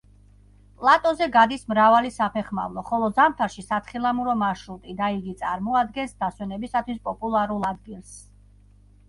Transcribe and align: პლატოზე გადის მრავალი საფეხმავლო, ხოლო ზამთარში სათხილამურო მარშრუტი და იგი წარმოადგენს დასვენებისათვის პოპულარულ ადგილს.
პლატოზე 0.83 1.25
გადის 1.33 1.65
მრავალი 1.73 2.09
საფეხმავლო, 2.15 2.83
ხოლო 2.87 3.09
ზამთარში 3.19 3.65
სათხილამურო 3.67 4.35
მარშრუტი 4.45 4.97
და 5.03 5.11
იგი 5.19 5.35
წარმოადგენს 5.43 6.19
დასვენებისათვის 6.25 7.01
პოპულარულ 7.11 7.71
ადგილს. 7.73 8.19